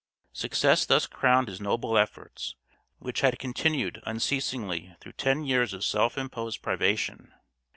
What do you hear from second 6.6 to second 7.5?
privation.